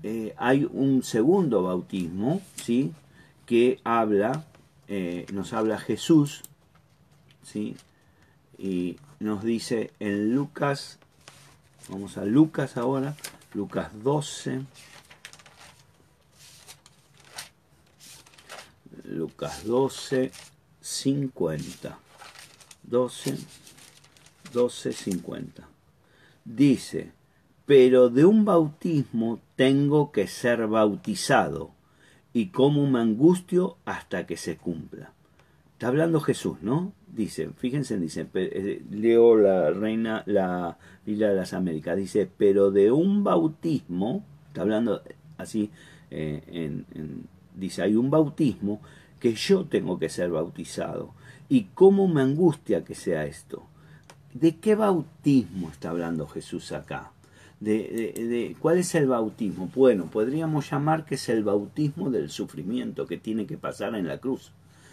[0.03, 2.93] eh, hay un segundo bautismo, ¿sí?
[3.47, 4.45] Que habla,
[5.33, 6.43] nos habla Jesús,
[7.43, 7.77] ¿sí?
[8.59, 10.99] Y nos dice en Lucas,
[11.89, 13.17] vamos a Lucas ahora,
[13.55, 14.63] Lucas 12,
[19.05, 20.33] Lucas 12,
[20.81, 22.04] 50.
[22.89, 23.37] 12,
[24.53, 25.67] 12.50.
[26.45, 27.13] Dice,
[27.67, 31.71] pero de un bautismo tengo que ser bautizado,
[32.33, 35.13] y como me angustio hasta que se cumpla.
[35.73, 36.93] Está hablando Jesús, ¿no?
[37.07, 42.91] Dice, fíjense, dice, eh, leo la reina, la Biblia de las Américas, dice, pero de
[42.91, 45.03] un bautismo, está hablando
[45.39, 45.71] así,
[46.11, 46.83] eh,
[47.55, 48.81] dice, hay un bautismo
[49.21, 51.15] que yo tengo que ser bautizado
[51.49, 53.65] y cómo me angustia que sea esto.
[54.33, 57.13] ¿De qué bautismo está hablando Jesús acá?
[57.61, 59.71] De, ¿Cuál es el bautismo?
[59.75, 64.19] Bueno, podríamos llamar que es el bautismo del sufrimiento que tiene que pasar en la
[64.19, 64.53] cruz.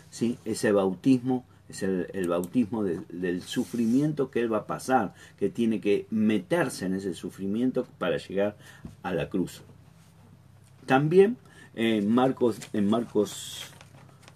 [0.10, 0.38] ¿sí?
[0.46, 6.06] Ese bautismo es el, bautismo del sufrimiento que él va a pasar, que tiene que
[6.12, 8.58] meterse en ese sufrimiento para llegar
[9.04, 9.64] a la cruz.
[10.86, 11.38] También
[11.74, 13.66] en Marcos, en Marcos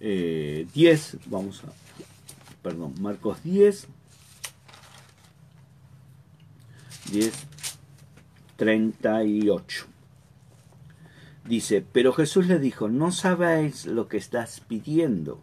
[0.00, 1.85] eh, vamos a
[2.66, 3.86] perdón, Marcos 10,
[7.12, 7.32] 10,
[8.56, 9.86] 38.
[11.44, 15.40] Dice, pero Jesús le dijo, no sabéis lo que estás pidiendo.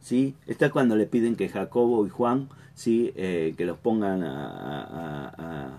[0.00, 0.34] ¿Sí?
[0.48, 3.12] Está cuando le piden que Jacobo y Juan, ¿sí?
[3.14, 5.78] Eh, que los pongan a,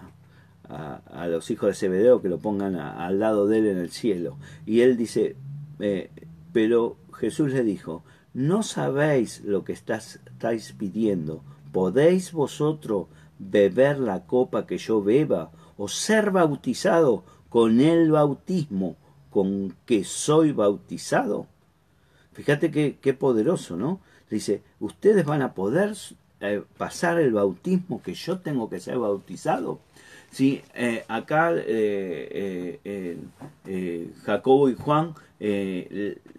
[1.27, 4.37] los hijos de Zebedeo, que lo pongan al lado de él en el cielo.
[4.65, 5.35] Y él dice,
[5.81, 6.09] eh,
[6.53, 11.41] pero Jesús le dijo, no sabéis lo que estáis pidiendo.
[11.71, 13.07] ¿Podéis vosotros
[13.39, 18.97] beber la copa que yo beba o ser bautizado con el bautismo
[19.29, 21.47] con que soy bautizado?
[22.33, 24.01] Fíjate qué, poderoso, ¿no?
[24.29, 25.95] Dice, ustedes van a poder
[26.41, 29.79] eh, pasar el bautismo que yo tengo que ser bautizado.
[30.31, 35.15] Sí, eh, acá eh, eh, Jacobo y Juan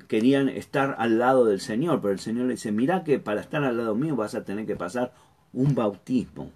[0.09, 3.65] querían estar al lado del Señor, pero el Señor le dice, mira que para estar
[3.65, 5.13] al lado mío vas a tener que pasar
[5.53, 6.51] un bautismo.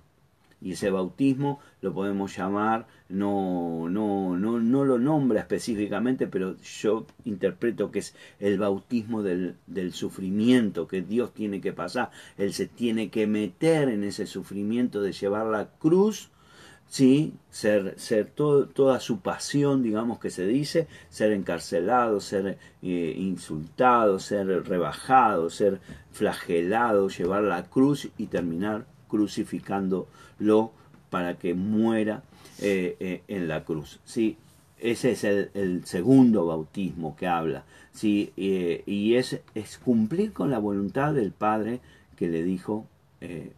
[0.63, 7.07] Y ese bautismo lo podemos llamar, no, no, no, no lo nombra específicamente, pero yo
[7.25, 12.11] interpreto que es el bautismo del, del sufrimiento que Dios tiene que pasar.
[12.37, 16.31] Él se tiene que meter en ese sufrimiento de llevar la cruz
[16.90, 17.33] ¿sí?
[17.50, 24.46] ser, ser toda su pasión, digamos que se dice, ser encarcelado, ser eh, insultado, ser
[24.68, 25.81] rebajado, ser
[26.12, 30.72] flagelado, llevar la cruz y terminar crucificándolo
[31.09, 32.22] para que muera
[32.61, 34.00] eh, eh, en la cruz.
[34.05, 34.37] ¿sí?
[34.79, 37.64] Ese es el, segundo bautismo que habla.
[37.92, 38.33] ¿sí?
[38.37, 41.81] y es, es cumplir con la voluntad del Padre
[42.16, 42.87] que le dijo
[43.20, 43.53] eh,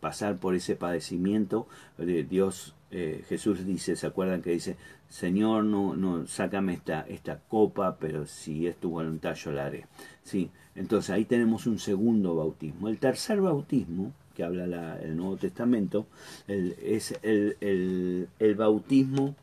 [0.00, 1.66] pasar por ese padecimiento.
[1.98, 4.76] de Dios, eh, Jesús dice, ¿se acuerdan que dice,
[5.08, 9.86] Señor, no, no, sácame esta, esta copa, pero si es tu voluntad yo la haré.
[10.22, 12.88] Sí, entonces ahí tenemos un segundo bautismo.
[12.88, 16.06] El tercer bautismo, que habla el Nuevo Testamento,
[16.48, 19.36] es el, el, bautismo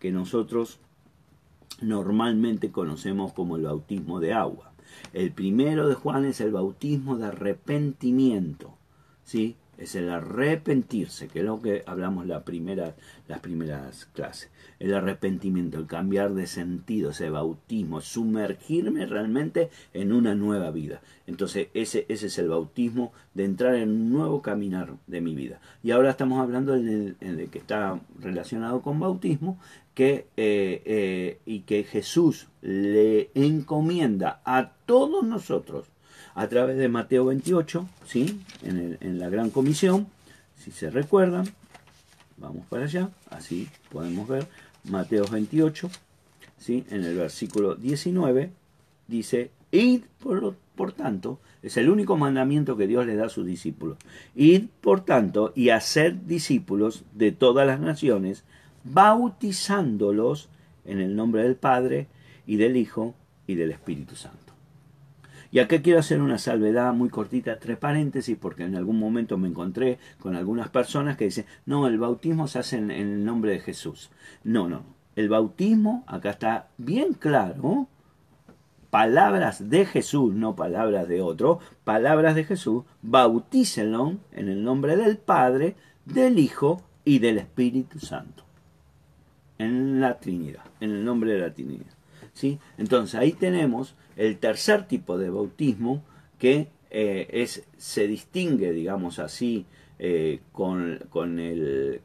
[0.00, 0.78] que nosotros
[1.82, 4.72] normalmente conocemos como el bautismo de agua.
[5.12, 8.77] El primero de Juan es el bautismo de arrepentimiento,
[9.28, 9.56] ¿sí?
[9.76, 12.96] Es el arrepentirse, que es lo que hablamos la primera,
[13.28, 14.50] las primeras clases.
[14.80, 21.00] El arrepentimiento, el cambiar de sentido, ese bautismo, sumergirme realmente en una nueva vida.
[21.28, 25.60] Entonces, ese, ese es el bautismo de entrar en un nuevo caminar de mi vida.
[25.84, 29.60] Y ahora estamos hablando de que está relacionado con bautismo,
[29.94, 35.86] que, eh, eh, y que Jesús le encomienda a todos nosotros
[36.38, 38.40] a través de Mateo 28, ¿sí?
[38.62, 40.06] en, en la gran comisión,
[40.56, 41.46] si se recuerdan,
[42.36, 44.46] vamos para allá, así podemos ver,
[44.84, 45.90] Mateo 28,
[46.56, 46.84] ¿sí?
[46.90, 48.52] en el versículo 19,
[49.08, 53.98] dice, id por, tanto, es el único mandamiento que Dios le da a sus discípulos,
[54.36, 58.44] id por tanto y hacer discípulos de todas las naciones,
[58.84, 60.48] bautizándolos
[60.84, 62.06] en el nombre del Padre
[62.46, 63.16] y del Hijo
[63.48, 64.57] y del Espíritu Santo.
[65.50, 69.48] Y aquí quiero hacer una salvedad muy cortita, tres paréntesis, porque en algún momento me
[69.48, 73.60] encontré con algunas personas que dicen, no, el bautismo se hace en, el nombre de
[73.60, 74.10] Jesús.
[74.44, 74.82] No, no,
[75.16, 77.88] el bautismo, acá está bien claro,
[78.90, 85.16] palabras de Jesús, no palabras de otro, palabras de Jesús, bautícenlo en el nombre del
[85.16, 88.48] Padre, del Hijo y del Espíritu Santo
[89.58, 91.92] en la Trinidad, en el nombre de la Trinidad.
[92.32, 92.58] ¿sí?
[92.78, 96.02] Entonces ahí tenemos el tercer tipo de bautismo
[96.38, 99.64] que eh, es, se distingue, digamos así,
[100.00, 100.98] eh, con,
[101.38, 102.00] el,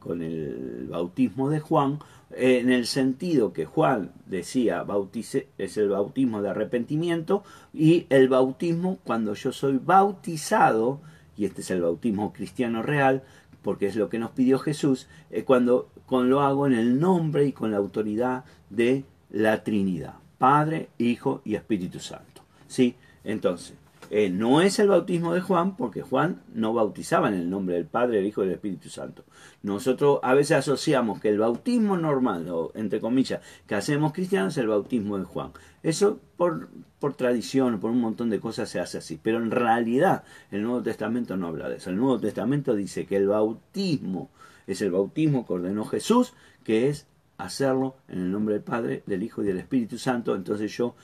[0.89, 1.99] bautismo de Juan,
[2.31, 8.29] eh, en el sentido que Juan decía, bautice, es el bautismo de arrepentimiento, y el
[8.29, 11.01] bautismo cuando yo soy bautizado,
[11.35, 13.23] y este es el bautismo cristiano real,
[13.63, 15.07] porque es lo que nos pidió Jesús,
[15.45, 20.89] cuando con lo hago en el nombre y con la autoridad de la Trinidad, Padre,
[20.97, 22.41] Hijo y Espíritu Santo.
[22.67, 22.97] ¿Sí?
[23.23, 23.75] Entonces,
[24.09, 27.85] eh, no es el bautismo de Juan, porque Juan no bautizaba en el nombre del
[27.85, 29.23] Padre, del Hijo y del Espíritu Santo.
[29.61, 34.57] Nosotros a veces asociamos que el bautismo normal, o entre comillas, que hacemos cristianos es
[34.57, 35.53] el bautismo de Juan.
[35.81, 36.67] Eso por,
[36.99, 39.17] por tradición, por un montón de cosas se hace así.
[39.23, 41.89] Pero en realidad el Nuevo Testamento no habla de eso.
[41.89, 44.29] El Nuevo Testamento dice que el bautismo
[44.67, 46.33] es el bautismo que ordenó Jesús,
[46.65, 50.35] que es hacerlo en el nombre del Padre, del Hijo y del Espíritu Santo.
[50.35, 50.95] Entonces yo,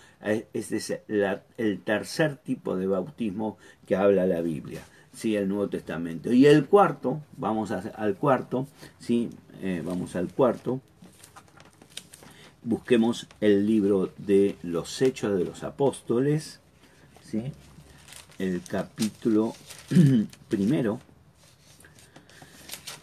[0.54, 1.02] este es
[1.58, 4.82] el tercer tipo de bautismo que habla la Biblia,
[5.14, 5.36] ¿sí?
[5.36, 6.32] el Nuevo Testamento.
[6.32, 8.68] Y el cuarto, vamos al cuarto,
[9.00, 9.30] ¿sí?
[9.62, 10.80] Eh, vamos al cuarto,
[12.64, 16.60] busquemos el libro de los Hechos de los Apóstoles,
[17.24, 17.52] ¿sí?
[18.38, 19.54] el capítulo
[20.50, 21.00] primero,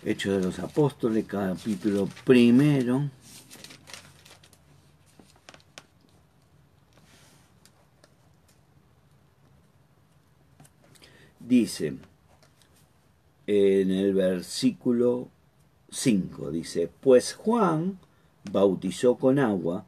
[0.08, 3.10] Hechos de los Apóstoles, capítulo primero.
[11.40, 11.96] Dice
[13.48, 15.26] en el versículo
[15.90, 17.98] 5, dice, pues Juan
[18.52, 19.86] bautizó con agua,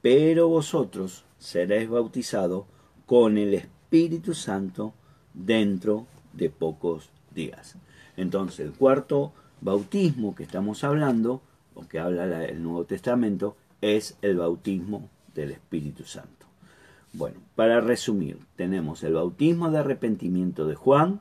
[0.00, 2.66] pero vosotros seréis bautizados
[3.04, 4.94] con el Espíritu Santo
[5.34, 7.74] dentro de pocos días.
[8.16, 11.42] Entonces, el cuarto bautismo que estamos hablando,
[11.74, 16.46] o que habla el Nuevo Testamento, es el bautismo del Espíritu Santo.
[17.12, 21.20] Bueno, para resumir, tenemos el bautismo de arrepentimiento de Juan,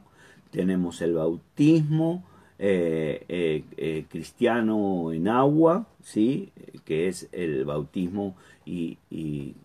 [0.52, 2.24] tenemos el bautismo
[2.58, 6.52] eh, eh, eh, cristiano en agua, ¿sí?
[6.86, 9.56] que es el bautismo y, y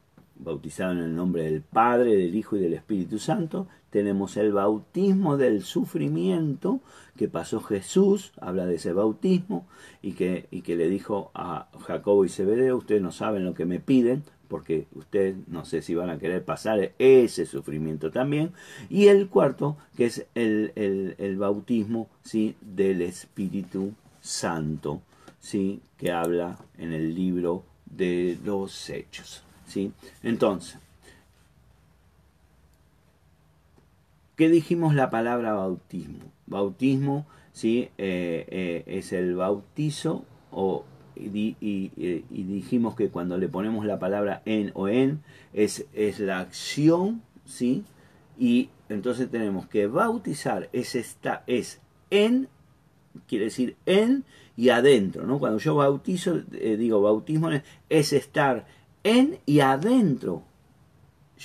[0.43, 3.67] bautizado en el nombre del Padre, del Hijo y del Espíritu Santo.
[3.91, 6.81] Tenemos el bautismo del sufrimiento
[7.17, 9.67] que pasó Jesús, habla de ese bautismo,
[10.01, 13.67] y que, y que le dijo a Jacobo y Zebedeo, ustedes no saben lo que
[13.67, 18.53] me piden, porque ustedes no sé si van a querer pasar ese sufrimiento también.
[18.89, 22.57] Y el cuarto, que es el, el, bautismo ¿sí?
[22.61, 25.03] del Espíritu Santo,
[25.41, 25.81] ¿sí?
[25.97, 29.45] que habla en el libro de los Hechos.
[29.71, 29.93] ¿Sí?
[30.23, 30.79] Entonces,
[34.37, 36.33] ¿qué dijimos la palabra bautismo?
[36.47, 37.91] Bautismo ¿sí?
[37.99, 40.85] Eh, eh, es el bautizo o,
[41.17, 46.41] y, y, dijimos que cuando le ponemos la palabra en o en es, es la
[46.41, 47.85] acción, ¿sí?
[48.39, 52.49] Y entonces tenemos que bautizar es, esta, es en,
[53.29, 54.25] quiere decir en
[54.57, 55.39] y adentro, ¿no?
[55.39, 57.51] Cuando yo bautizo, eh, digo bautismo
[57.89, 58.67] es estar
[59.05, 60.43] en y adentro,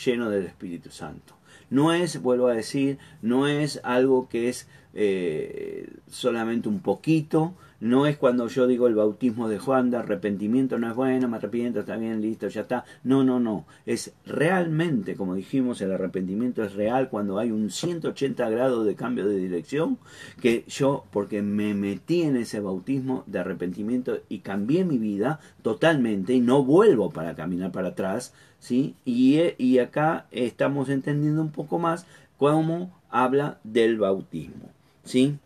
[0.05, 1.35] lleno del Espíritu Santo.
[1.69, 8.07] No es, vuelvo a decir, no es algo que es eh, solamente un poquito, no
[8.07, 11.81] es cuando yo digo el bautismo de Juan de arrepentimiento no es bueno, me arrepiento,
[11.81, 12.85] está bien, listo, ya está.
[13.03, 13.65] No, no, no.
[13.85, 19.27] Es realmente, como dijimos, el arrepentimiento es real cuando hay un 180 grados de cambio
[19.27, 19.97] de dirección,
[20.41, 26.33] que yo, porque me metí en ese bautismo de arrepentimiento y cambié mi vida totalmente
[26.33, 28.95] y no vuelvo para caminar para atrás, ¿sí?
[29.05, 32.05] Y, y acá estamos entendiendo un poco más
[32.37, 34.71] cómo habla del bautismo,
[35.03, 35.37] ¿sí?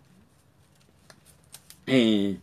[1.91, 2.37] Eh,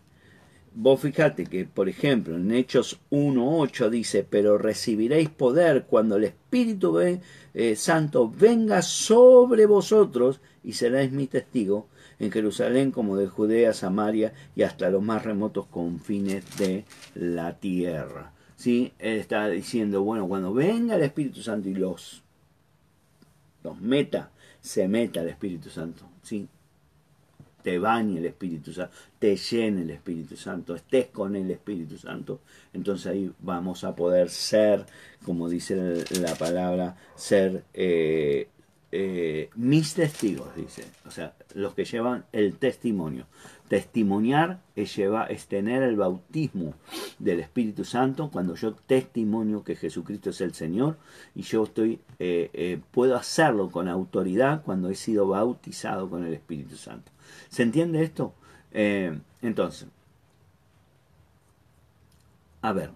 [0.75, 6.99] vos fíjate que, por ejemplo, en Hechos 1.8 dice, pero recibiréis poder cuando el Espíritu
[6.99, 11.87] eh, Santo venga sobre vosotros y seréis mi testigo
[12.19, 16.85] en Jerusalén como de Judea, Samaria y hasta los más remotos confines de
[17.15, 18.33] la tierra.
[18.57, 18.95] ¿Sí?
[18.99, 22.25] Él está diciendo, bueno, cuando venga el Espíritu Santo y los,
[23.63, 26.09] los meta, se meta el Espíritu Santo.
[26.23, 26.49] ¿sí?
[27.67, 32.39] Te bañe el Espíritu Santo, te llene el Espíritu Santo, estés con el Espíritu Santo,
[32.73, 34.87] entonces ahí vamos a poder ser,
[35.25, 38.47] como dice la palabra, ser eh,
[38.93, 43.27] eh, mis testigos, dice, o sea, los que llevan el testimonio.
[43.69, 46.75] Testimoniar es, llevar, es tener el bautismo
[47.19, 50.99] del Espíritu Santo cuando yo testimonio que Jesucristo es el Señor
[51.35, 56.77] y yo estoy eh, puedo hacerlo con autoridad cuando he sido bautizado con el Espíritu
[56.77, 57.11] Santo.
[57.49, 58.35] ¿Se entiende esto?
[58.73, 59.89] Eh, entonces,
[62.63, 62.91] a ver,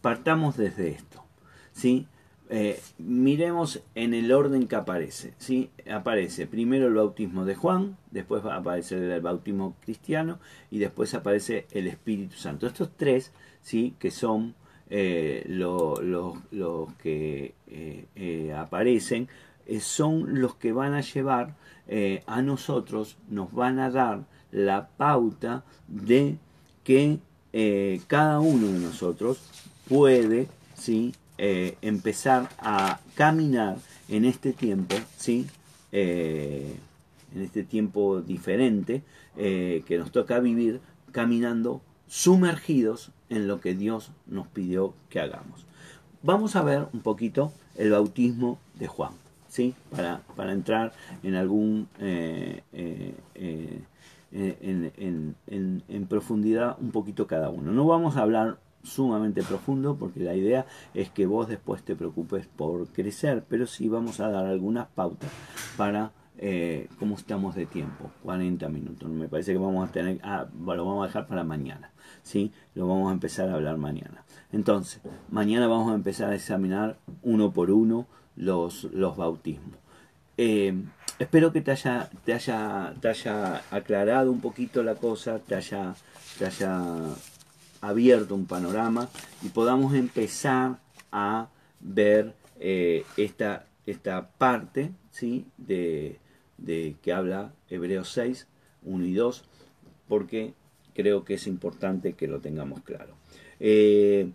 [0.00, 1.24] partamos desde esto.
[1.72, 2.06] ¿sí?
[2.50, 5.34] Eh, miremos en el orden que aparece.
[5.38, 5.70] ¿sí?
[5.90, 10.38] Aparece primero el bautismo de Juan, después va a aparecer el bautismo cristiano
[10.70, 12.66] y después aparece el Espíritu Santo.
[12.66, 13.94] Estos tres, ¿sí?
[13.98, 14.54] que son
[14.90, 16.00] eh, los
[16.94, 17.54] que
[18.56, 19.28] aparecen,
[19.80, 21.54] son los que van a llevar
[21.90, 26.36] eh, a nosotros nos van a dar la pauta de
[26.84, 27.18] que
[27.54, 29.38] eh, cada uno de nosotros
[29.88, 31.14] puede ¿sí?
[31.38, 33.76] Eh, empezar a caminar
[34.08, 35.46] en este tiempo, ¿sí?
[35.92, 39.02] en este tiempo diferente
[39.36, 40.80] que nos toca vivir
[41.12, 45.64] caminando sumergidos en lo que Dios nos pidió que hagamos.
[46.22, 49.12] Vamos a ver un poquito el bautismo de Juan.
[49.48, 49.74] ¿sí?
[49.90, 57.72] para, para entrar en algún eh, eh, eh, en, en, profundidad un poquito cada uno.
[57.72, 58.58] No vamos a hablar
[58.88, 63.88] sumamente profundo porque la idea es que vos después te preocupes por crecer, pero sí
[63.88, 65.30] vamos a dar algunas pautas
[65.76, 66.12] para
[67.00, 69.08] cómo estamos de tiempo, 40 minutos.
[69.10, 71.90] Me parece que vamos a tener, ah, lo vamos a dejar para mañana,
[72.22, 72.52] ¿sí?
[72.74, 74.24] Lo vamos a empezar a hablar mañana.
[74.52, 79.74] Entonces, mañana vamos a empezar a examinar uno por uno los, los bautismos.
[80.36, 80.74] Eh,
[81.18, 85.94] espero que te haya, te, haya, te haya aclarado un poquito la cosa, te haya,
[86.38, 87.02] te haya
[87.80, 89.08] abierto un panorama
[89.42, 90.78] y podamos empezar
[91.12, 91.48] a
[91.80, 95.46] ver eh, esta, esta parte ¿sí?
[95.56, 96.18] de,
[96.58, 98.46] de que habla Hebreos 6,
[98.84, 99.44] 1 y 2,
[100.08, 100.54] porque
[100.94, 103.14] creo que es importante que lo tengamos claro.
[103.60, 104.30] Eh,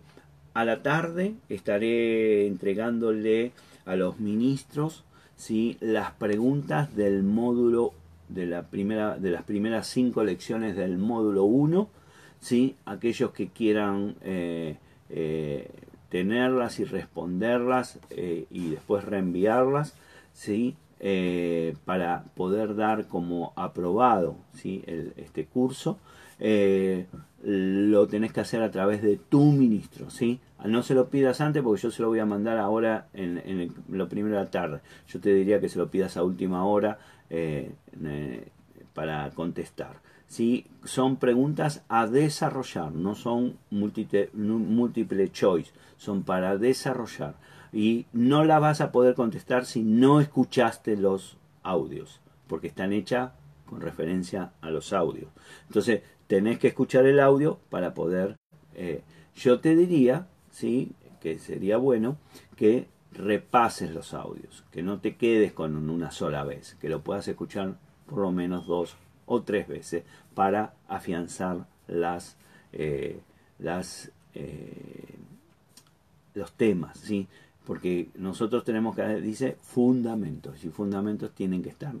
[0.54, 3.52] a la tarde estaré entregándole
[3.84, 5.04] a los ministros
[5.36, 5.76] ¿sí?
[5.80, 7.92] las preguntas del módulo
[8.28, 11.88] de, la primera, de las primeras cinco lecciones del módulo 1,
[12.44, 12.76] ¿sí?
[12.84, 14.76] aquellos que quieran eh,
[15.08, 15.70] eh,
[16.10, 19.96] tenerlas y responderlas eh, y después reenviarlas,
[20.34, 20.76] ¿sí?
[21.84, 24.82] para poder dar como aprobado ¿sí?
[25.16, 25.98] este curso.
[27.42, 30.40] lo tenés que hacer a través de tu ministro, ¿sí?
[30.64, 33.74] No se lo pidas antes porque yo se lo voy a mandar ahora en, en
[33.90, 34.80] lo primero de la tarde.
[35.08, 36.98] Yo te diría que se lo pidas a última hora
[38.94, 39.96] para contestar.
[40.26, 40.66] ¿Sí?
[40.84, 47.34] Son preguntas a desarrollar, no son múltiple, choice, son para desarrollar.
[47.72, 53.32] Y no la vas a poder contestar si no escuchaste los audios, porque están hechas
[53.66, 55.28] con referencia a los audios.
[55.66, 58.36] Entonces, tenés que escuchar el audio para poder...
[58.74, 59.02] Eh,
[59.34, 60.92] yo te diría ¿sí?
[61.20, 62.16] que sería bueno
[62.56, 67.26] que repases los audios, que no te quedes con una sola vez, que lo puedas
[67.28, 68.96] escuchar por lo menos dos
[69.26, 70.04] o tres veces
[70.34, 72.36] para afianzar las,
[72.72, 73.20] eh,
[73.58, 75.18] las eh,
[76.34, 77.28] los temas, ¿sí?
[77.64, 81.94] porque nosotros tenemos que, dice, fundamentos, y fundamentos tienen que estar,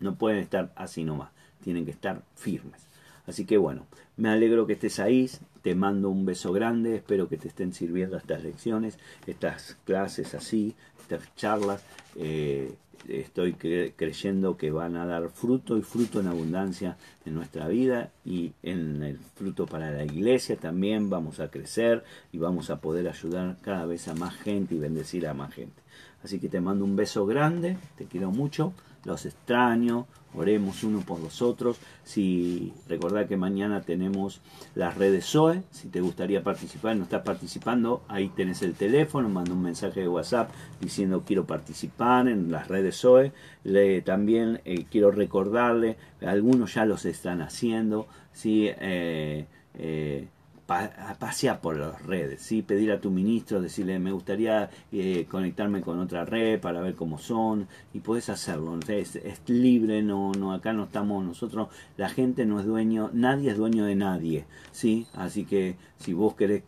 [0.00, 1.30] no pueden estar así nomás,
[1.62, 2.86] tienen que estar firmes.
[3.26, 5.30] Así que bueno, me alegro que estés ahí,
[5.62, 10.74] te mando un beso grande, espero que te estén sirviendo estas lecciones, estas clases así,
[11.00, 11.82] estas charlas.
[12.16, 12.74] Eh,
[13.08, 18.52] estoy creyendo que van a dar fruto y fruto en abundancia en nuestra vida y
[18.62, 23.56] en el fruto para la iglesia también vamos a crecer y vamos a poder ayudar
[23.62, 25.82] cada vez a más gente y bendecir a más gente.
[26.22, 28.72] Así que te mando un beso grande, te quiero mucho,
[29.04, 31.78] los extraño, oremos uno por los otros.
[32.02, 34.40] Si recordad que mañana tenemos
[34.74, 39.52] las redes SOE, si te gustaría participar, no estás participando, ahí tenés el teléfono, manda
[39.52, 40.50] un mensaje de WhatsApp
[40.80, 43.32] diciendo quiero participar en las redes SOE.
[43.62, 48.68] Le, también eh, quiero recordarle, algunos ya los están haciendo, ¿sí?
[48.80, 50.28] Eh, eh,
[50.66, 52.62] pasear por las redes, ¿sí?
[52.62, 57.18] pedir a tu ministro, decirle me gustaría eh, conectarme con otra red para ver cómo
[57.18, 62.46] son y puedes hacerlo, es, es, libre, no, no, acá no estamos nosotros, la gente
[62.46, 65.06] no es dueño, nadie es dueño de nadie, ¿sí?
[65.14, 66.62] así que si vos querés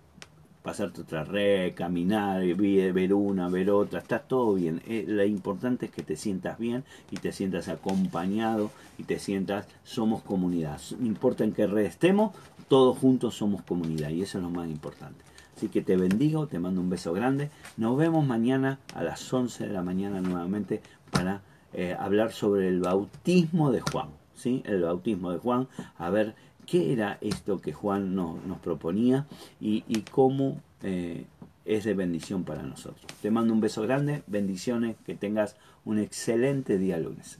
[0.66, 4.82] pasarte otra red, caminar, ver una, ver otra, está todo bien.
[4.88, 6.82] Eh, lo importante es que te sientas bien
[7.12, 10.80] y te sientas acompañado y te sientas, somos comunidad.
[10.98, 12.32] No importa en qué red estemos,
[12.68, 15.24] todos juntos somos comunidad y eso es lo más importante.
[15.56, 17.50] Así que te bendigo, te mando un beso grande.
[17.76, 21.40] Nos vemos mañana a las 11 de la mañana nuevamente para
[21.72, 24.08] eh, hablar sobre el bautismo de Juan.
[24.34, 24.62] ¿sí?
[24.66, 26.34] El bautismo de Juan, a ver
[26.66, 29.26] qué era esto que Juan nos proponía
[29.60, 31.24] y, cómo eh,
[31.64, 33.06] es de bendición para nosotros.
[33.22, 37.38] Te mando un beso grande, bendiciones, que tengas un excelente día lunes.